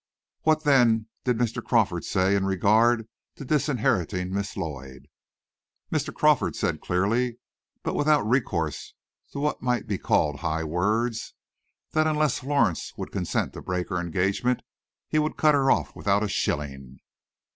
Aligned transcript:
"What 0.41 0.63
then 0.63 1.09
did 1.25 1.37
Mr. 1.37 1.63
Crawford 1.63 2.03
say 2.05 2.35
in 2.35 2.43
regard 2.43 3.07
to 3.35 3.45
disinheriting 3.45 4.33
Miss 4.33 4.57
Lloyd?" 4.57 5.07
"Mr. 5.91 6.11
Crawford 6.11 6.55
said 6.55 6.81
clearly, 6.81 7.37
but 7.83 7.93
without 7.93 8.21
recourse 8.27 8.95
to 9.31 9.39
what 9.39 9.61
may 9.61 9.83
be 9.83 9.99
called 9.99 10.37
high 10.39 10.63
words, 10.63 11.35
that 11.91 12.07
unless 12.07 12.39
Florence 12.39 12.93
would 12.97 13.11
consent 13.11 13.53
to 13.53 13.61
break 13.61 13.89
her 13.89 13.97
engagement 13.99 14.61
he 15.07 15.19
would 15.19 15.37
cut 15.37 15.53
her 15.53 15.69
off 15.69 15.95
with 15.95 16.07
a 16.07 16.27
shilling." 16.27 16.97